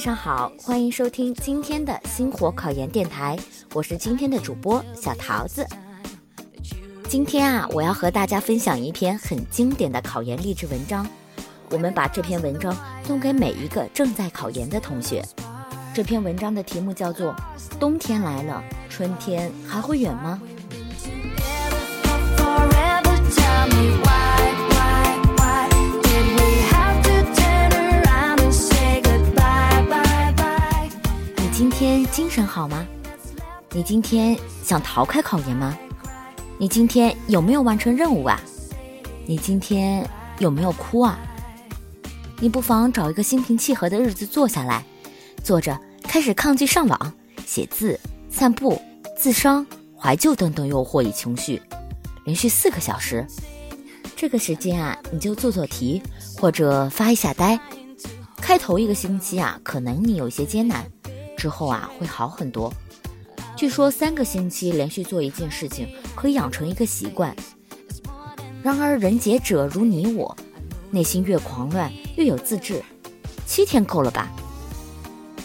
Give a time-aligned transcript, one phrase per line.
[0.00, 3.38] 晚上好，欢迎收听今天的星火考研电台，
[3.74, 5.66] 我是今天的主播小桃子。
[7.06, 11.06] 今天啊，我要和大家分享一篇很经典的考研励志文章。
[11.68, 15.22] 我们把这篇文章送给每一个正在考研的同学。
[15.92, 17.34] 这篇文章的题目叫做
[17.78, 20.40] 《冬天来了，春天还会远吗》。
[32.20, 32.86] 精神好吗？
[33.72, 35.74] 你今天想逃开考研吗？
[36.58, 38.38] 你今天有没有完成任务啊？
[39.24, 40.06] 你今天
[40.38, 41.18] 有没有哭啊？
[42.38, 44.84] 你不妨找一个心平气和的日子坐下来，
[45.42, 47.12] 坐着开始抗拒上网、
[47.46, 48.78] 写字、散步、
[49.16, 51.62] 自伤、怀旧等等诱惑与情绪，
[52.26, 53.26] 连续四个小时。
[54.14, 56.02] 这个时间啊，你就做做题
[56.36, 57.58] 或者发一下呆。
[58.36, 60.84] 开头一个星期啊，可能你有些艰难。
[61.40, 62.70] 之后啊，会好很多。
[63.56, 67.34] 据说三个星期连续做一件事情，可以养成一个习惯。
[68.62, 70.36] 然而人杰者如你我，
[70.90, 72.82] 内心越狂乱越有自制，
[73.46, 74.30] 七天够了吧？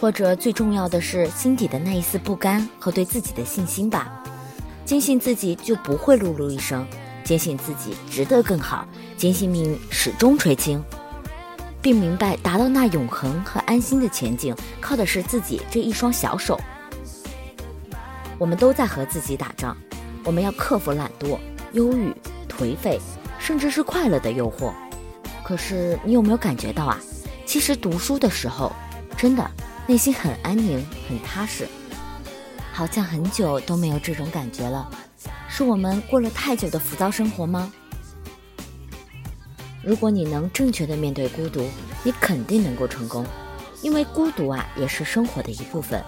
[0.00, 4.20] 或者最重要的是心底的那一丝不甘和对自己的信心吧。
[4.84, 6.84] 坚信自己就不会碌碌一生，
[7.22, 8.84] 坚信自己值得更好，
[9.16, 10.82] 坚信命运始终垂青。
[11.84, 16.58] 并明白，达到那永恒和安心的前景，靠的是自己这一双小手。
[18.38, 19.76] 我们都在和自己打仗，
[20.24, 21.38] 我们要克服懒惰、
[21.74, 22.10] 忧郁、
[22.48, 22.98] 颓废，
[23.38, 24.72] 甚至是快乐的诱惑。
[25.44, 26.98] 可是，你有没有感觉到啊？
[27.44, 28.72] 其实读书的时候，
[29.14, 29.46] 真的
[29.86, 31.68] 内心很安宁、很踏实，
[32.72, 34.88] 好像很久都没有这种感觉了。
[35.50, 37.70] 是我们过了太久的浮躁生活吗？
[39.84, 41.68] 如果你能正确的面对孤独，
[42.02, 43.24] 你肯定能够成功，
[43.82, 46.02] 因为孤独啊也是生活的一部分。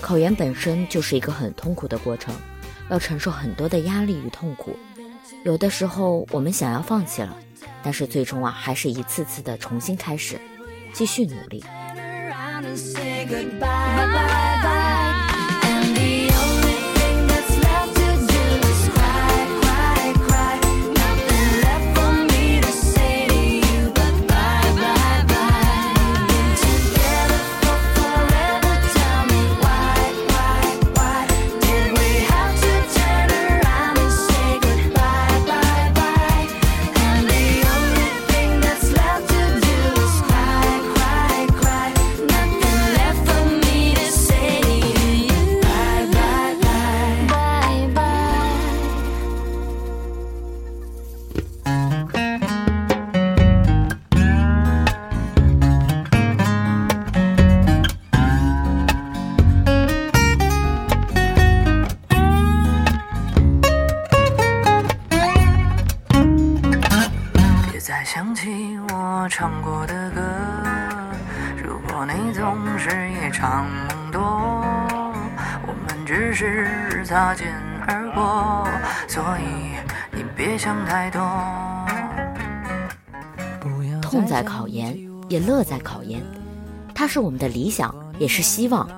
[0.00, 2.34] 考研本身就是一个很痛苦的过程，
[2.88, 4.76] 要承受很多的压力与痛苦。
[5.44, 7.36] 有的时候我们想要放弃了，
[7.82, 10.40] 但是最终啊还是一次次的重新开始，
[10.92, 11.62] 继续努力。
[75.66, 77.46] 我们只是擦肩
[77.86, 78.66] 而过，
[79.06, 79.76] 所以
[80.16, 81.20] 你别想太多。
[84.00, 84.96] 痛在考研，
[85.28, 86.22] 也乐在考研，
[86.94, 88.88] 它是我们的理想，也是希望。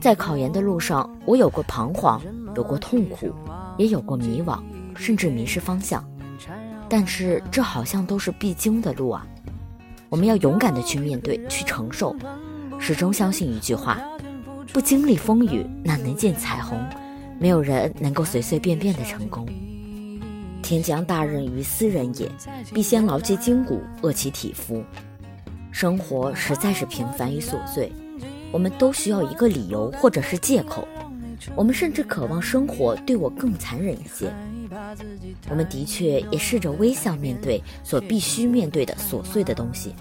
[0.00, 2.20] 在考研的路上，我有过彷徨，
[2.54, 3.34] 有过痛苦，
[3.76, 4.58] 也有过迷惘，
[4.94, 6.02] 甚至迷失方向。
[6.88, 9.26] 但是这好像都是必经的路啊！
[10.08, 12.16] 我们要勇敢的去面对，去承受。
[12.78, 14.00] 始终相信一句话：
[14.72, 16.78] 不经历风雨，哪能见彩虹？
[17.38, 19.46] 没有人能够随随便便的成功。
[20.62, 22.30] 天将大任于斯人也，
[22.72, 24.82] 必先劳其筋骨，饿其体肤。
[25.70, 27.92] 生活实在是平凡与琐碎，
[28.50, 30.86] 我们都需要一个理由或者是借口。
[31.54, 34.32] 我们甚至渴望生活对我更残忍一些。
[35.50, 39.94] 我们的确也试着微笑面对所必须面对的琐碎的东西。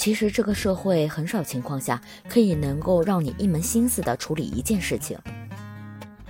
[0.00, 5.18] 其实这个社会很少情况下可以能够让你一门心思的处理一件事情，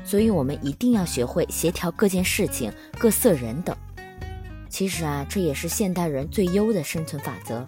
[0.02, 3.76] 所以我们一定要学会协调各件事情、各色人等。
[4.69, 7.64] 其实啊，这也是现代人最优的生存法则。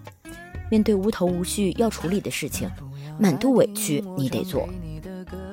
[0.73, 2.69] 面对无头无绪要处理的事情，
[3.17, 4.69] 满肚委屈你得做，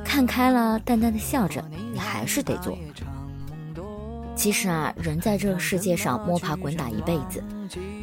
[0.03, 1.63] 看开了淡淡的笑着，
[1.93, 2.75] 你还是得做。
[4.35, 7.43] 其实啊，人在这个世界上摸爬滚打一辈子，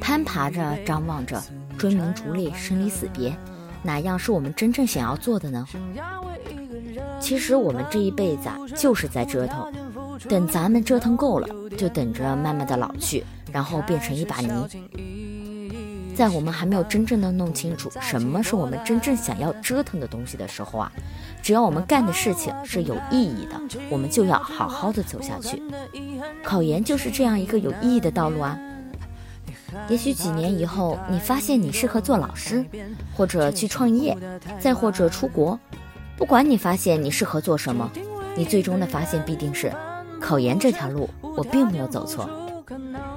[0.01, 1.43] 攀爬着、张望着、
[1.77, 3.37] 追名逐利、生离死别，
[3.83, 5.67] 哪样是我们真正想要做的呢？
[7.21, 9.73] 其实我们这一辈子啊，就是在折腾，
[10.29, 14.51] 等咱们折腾够了，就等着慢慢的老去，然后变成一把泥。
[16.15, 20.91] 在我们还没有真正的弄清楚什么是我们真正想要折腾的东西的时候啊，
[21.43, 25.63] 只要我们干的事情是有意义的，我们就要好好的走下去。
[26.43, 28.59] 考研就是这样一个有意义的道路啊。
[29.89, 32.65] 也许几年以后，你发现你适合做老师，
[33.17, 34.17] 或者去创业，
[34.61, 35.59] 再或者出国，
[36.17, 37.91] 不管你发现你适合做什么，
[38.37, 39.73] 你最终的发现必定是，
[40.21, 42.29] 考研这条路我并没有走错。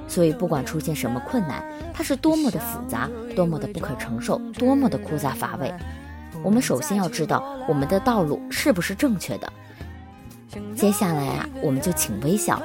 [0.08, 1.64] 所以，不管出现什么困难，
[1.94, 5.72] 它是多么的复杂，多么的不可承受，多么的枯燥乏味，
[6.44, 9.54] 我们首先要知道我们的道路是不是正确的。
[10.76, 12.60] 接下来啊，我们就请微笑，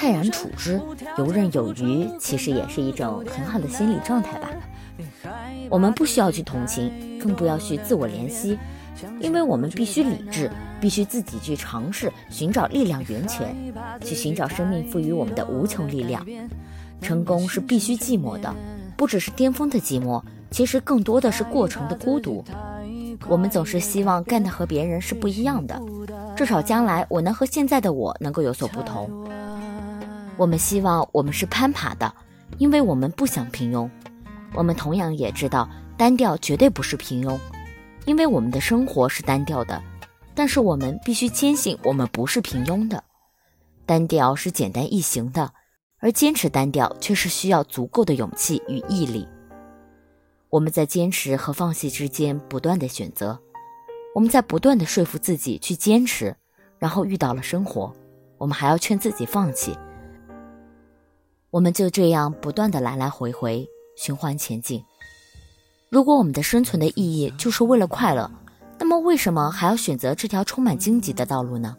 [0.00, 0.80] 泰然处之，
[1.18, 4.48] 游刃有余，其实也是一种很好的心理状态吧。
[5.68, 8.58] 我们不需要去同情，更不要去自我怜惜，
[9.20, 10.50] 因为我们必须理智，
[10.80, 13.54] 必须自己去尝试寻找力量源泉，
[14.00, 16.24] 去寻找生命赋予我们的无穷力量。
[17.02, 18.54] 成功是必须寂寞的，
[18.96, 22.42] 不只是巅峰的寂寞，其实更多的是过程的孤独。
[23.28, 25.78] 我们总是希望干的和别人是不一样的，
[26.34, 29.28] 至少将来我能和现在的我能够有所不同。
[30.40, 32.10] 我们希望我们是攀爬的，
[32.56, 33.86] 因为我们不想平庸。
[34.54, 37.38] 我们同样也知道单调绝对不是平庸，
[38.06, 39.82] 因为我们的生活是单调的。
[40.34, 43.04] 但是我们必须坚信我们不是平庸的，
[43.84, 45.52] 单调是简单易行的。
[45.98, 49.28] 而坚持单调却是需要足够的勇气与毅力。
[50.48, 53.38] 我们在坚持和放弃之间不断的选择，
[54.14, 56.34] 我们在不断的说服自己去坚持，
[56.78, 57.92] 然后遇到了生活，
[58.38, 59.76] 我们还要劝自己放弃。
[61.50, 64.84] 我们就这样不断的来来回回循环前进。
[65.88, 68.30] 如果我们的生存的意义就是为了快乐，
[68.78, 71.76] 那么为什么还要选择这条充满荆棘的道路呢？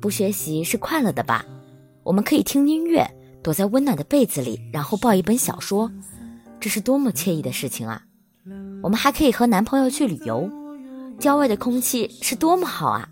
[0.00, 1.44] 不学习是快乐的吧？
[2.02, 3.06] 我们可以听音乐，
[3.42, 5.90] 躲在温暖的被子里，然后抱一本小说，
[6.58, 8.02] 这是多么惬意的事情啊！
[8.82, 10.48] 我们还可以和男朋友去旅游，
[11.18, 13.08] 郊外的空气是多么好啊！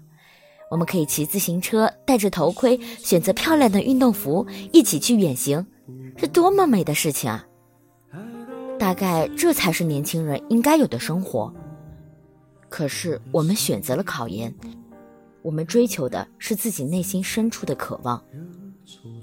[0.75, 5.65] 我们可以骑自行车，戴着头盔，选择漂亮的运动服，一起去远行，
[6.17, 7.47] 是多么美的事情啊！
[8.77, 11.55] 大概这才是年轻人应该有的生活。
[12.69, 14.53] 可是我们选择了考研，
[15.43, 18.21] 我们追求的是自己内心深处的渴望。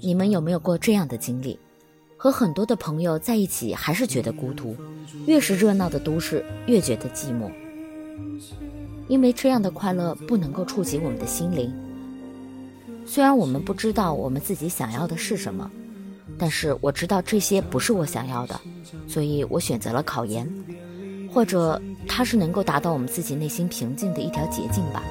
[0.00, 1.58] 你们有没有过这样的经历？
[2.16, 4.74] 和很多的朋友在一起，还是觉得孤独；
[5.26, 7.52] 越是热闹的都市，越觉得寂寞。
[9.08, 11.72] 因为这样的快乐不能够触及我们的心灵。
[13.04, 15.70] 虽然我们不知道我们自己想要的是什么，
[16.38, 18.60] 但是我知道这些不是我想要的，
[19.06, 20.48] 所以我选择了考研，
[21.32, 25.02] 或者它是能够达到我们自己内心平静的一条捷径吧。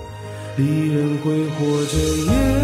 [0.58, 2.62] 离人挥霍着夜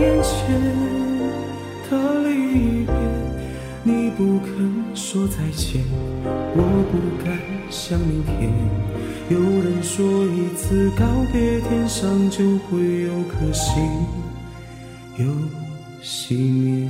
[0.00, 0.81] 眼前
[5.12, 5.84] 说再见，
[6.24, 7.38] 我不敢
[7.68, 8.50] 想明天。
[9.28, 13.76] 有人说一次告别，天上就会有颗星
[15.18, 15.26] 又
[16.02, 16.88] 熄灭。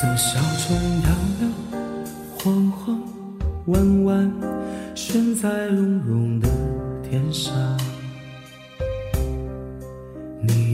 [0.00, 0.06] 你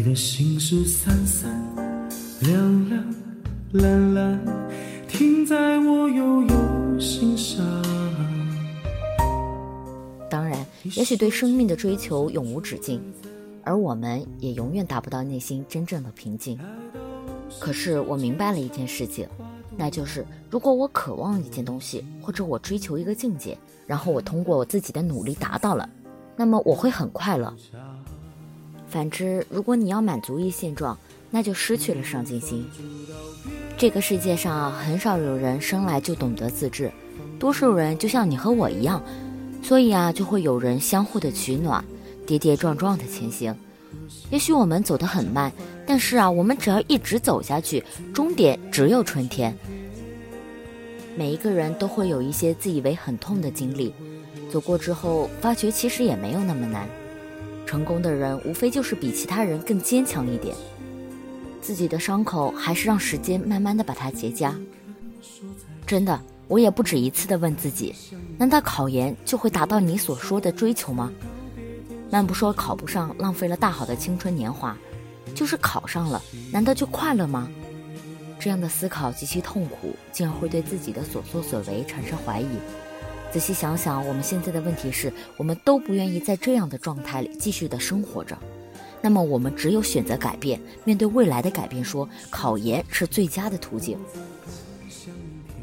[0.03, 1.51] 的心事三三
[2.43, 3.03] 两两
[3.73, 4.39] 蓝蓝，
[5.09, 7.65] 停在我悠悠心上。
[10.29, 13.01] 当然，也许对生命的追求永无止境，
[13.63, 16.59] 而我们也永远达不到内心真正的平静。
[17.61, 19.27] 可是我明白了一件事情，
[19.77, 23.57] 那就是如果我渴望一件东西，或者我追求一个境界，
[23.87, 25.89] 然后我通过我自己的努力达到了，
[26.37, 27.53] 那么我会很快乐。
[28.87, 30.97] 反之，如果你要满足于现状，
[31.31, 32.65] 那就失去了上进心。
[33.77, 36.93] 这个世界上啊很少有人生来就懂得自制，
[37.41, 39.03] 多数人就像你和我一样，
[39.63, 41.85] 所以啊，就会有人相互的取暖，
[42.25, 43.57] 跌跌撞撞的前行。
[44.31, 45.53] 也许我们走得很慢，
[45.95, 47.81] 但是啊，我们只要一直走下去，
[48.13, 49.57] 终点只有春天。
[51.17, 53.95] 每一个人都会有一些自以为很痛的经历，
[54.51, 56.89] 走过之后，发觉其实也没有那么难。
[57.65, 60.53] 成功的人无非就是比其他人更坚强一点。
[61.63, 64.53] 自己的伤口还是让时间慢慢的把它结痂。
[65.87, 67.95] 真的，我也不止一次的问自己：
[68.37, 71.13] 难道考研就会达到你所说的追求吗？
[72.11, 74.77] 慢不说考不上，浪费了大好的青春年华，
[75.35, 77.49] 就是考上了，难道就快乐吗？
[78.39, 82.49] 这样的思考极其痛苦，竟然会对自己的所作所为产生怀疑。
[83.33, 88.37] 仔细想想，我们现在的问题是，我们都不愿意在这样的状态里继续的生活着。
[89.01, 93.99] 那么，我们只有选择改变，面对未来的改变，说考研是最佳的途径。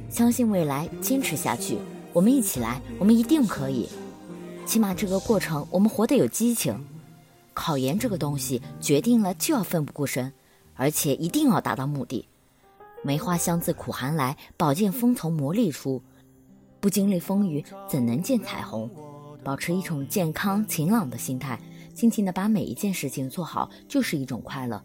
[0.09, 1.77] 相信未来，坚持下去，
[2.11, 3.87] 我们一起来，我们一定可以。
[4.65, 6.75] 起码这个过程，我们活得有激情。
[7.53, 10.31] 考研这个东西，决定了就要奋不顾身，
[10.75, 12.27] 而且一定要达到目的。
[13.03, 16.01] 梅花香自苦寒来，宝剑锋从磨砺出。
[16.79, 18.89] 不经历风雨，怎能见彩虹？
[19.43, 21.59] 保持一种健康晴朗的心态，
[21.95, 24.83] 尽情的把每一件事情做好，就是一种快乐。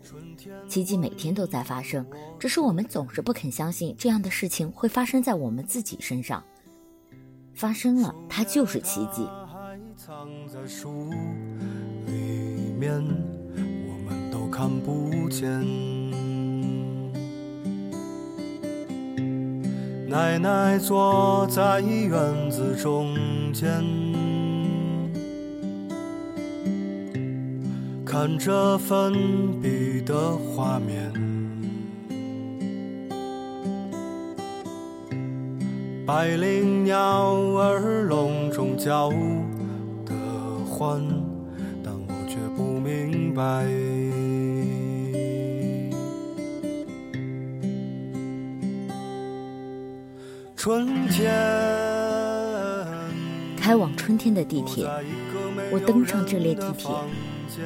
[0.68, 2.06] 奇迹每天都在发生，
[2.38, 6.42] 只是我们总是不肯相信这样的事情会发生在我们自己身上。
[7.54, 9.26] 发生了，它就是奇迹。
[12.78, 12.92] 面
[13.88, 15.48] 我们都看不见。
[20.08, 23.14] 奶奶坐在院子中
[23.52, 23.82] 间，
[28.04, 29.12] 看着粉
[29.60, 31.12] 笔的画面，
[36.06, 39.10] 百灵鸟儿笼中叫
[40.04, 40.14] 的
[40.66, 41.02] 欢，
[43.36, 43.66] 白。
[50.56, 51.30] 春天，
[53.58, 54.88] 开往春天的地铁，
[55.70, 56.90] 我登上这列地铁，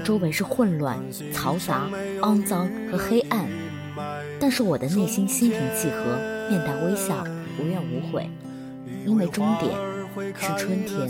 [0.05, 0.99] 周围是混乱、
[1.33, 1.89] 嘈杂、
[2.21, 3.47] 肮脏和黑暗，
[4.41, 6.19] 但是我的内心心平气和，
[6.51, 7.25] 面带微笑，
[7.59, 8.29] 无怨无悔，
[9.07, 9.73] 因为终点
[10.35, 11.09] 是春天。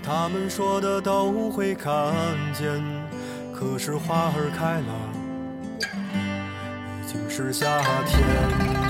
[0.00, 2.12] 他们说的都会看
[2.54, 2.82] 见，
[3.52, 4.92] 可是花儿开了，
[7.02, 8.87] 已经是夏天。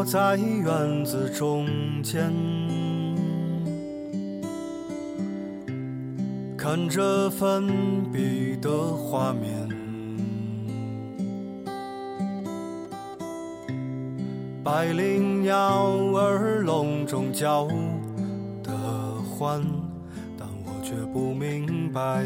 [0.00, 1.66] 坐在院子中
[2.02, 2.32] 间，
[6.56, 7.68] 看着粉
[8.10, 9.68] 笔的画面，
[14.64, 15.52] 百灵鸟
[16.16, 17.68] 儿笼中叫
[18.62, 18.72] 的
[19.28, 19.62] 欢，
[20.38, 22.24] 但我却不明白。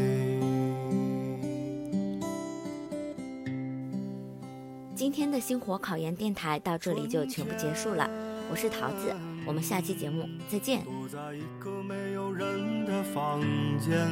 [4.95, 8.09] 今天的星火考研电台到这里就全部结束了，
[8.49, 9.13] 我是桃子，
[9.45, 13.41] 我们下期节目再见在一个没有人的房
[13.77, 14.07] 间。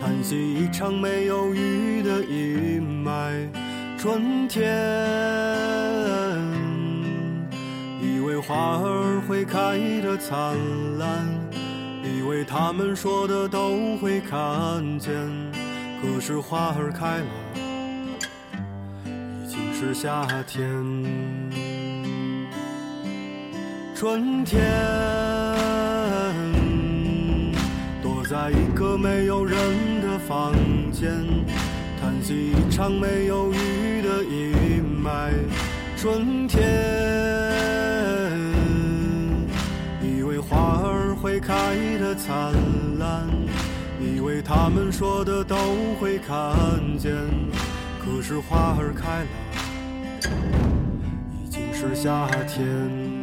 [0.00, 3.50] 叹息一场没有雨的阴霾，
[3.98, 4.66] 春天，
[8.00, 10.56] 以为花儿会开得灿
[10.96, 11.22] 烂，
[12.02, 15.12] 以为他们说的都会看见，
[16.00, 17.26] 可是花儿开了。
[19.80, 20.64] 是夏天，
[23.94, 24.60] 春天，
[28.02, 29.56] 躲在一个没有人
[30.02, 30.52] 的房
[30.90, 31.24] 间，
[32.00, 35.30] 叹息一场没有雨的阴霾。
[35.96, 36.60] 春天，
[40.02, 41.54] 以为花儿会开
[42.00, 42.52] 得灿
[42.98, 43.28] 烂，
[44.00, 45.56] 以为他们说的都
[46.00, 46.36] 会看
[46.98, 47.14] 见，
[48.04, 49.28] 可是花儿开了。
[51.80, 53.17] 是夏天。